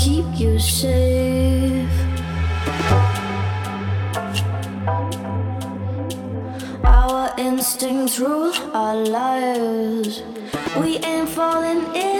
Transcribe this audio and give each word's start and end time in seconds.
keep 0.00 0.24
you 0.40 0.58
safe. 0.58 1.90
Our 6.82 7.34
instincts 7.36 8.18
rule 8.18 8.54
our 8.72 8.96
lives. 8.96 10.22
We 10.80 10.96
ain't 11.04 11.28
falling 11.28 11.82
in, 11.94 12.19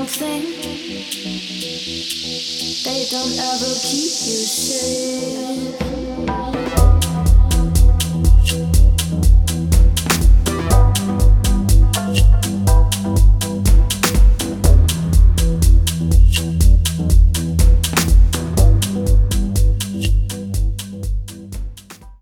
don't 0.00 0.08
think. 0.08 0.44
They 2.84 3.04
don't 3.10 3.38
ever 3.38 3.74
keep 3.82 4.12
you 4.24 4.44
safe. 4.46 5.89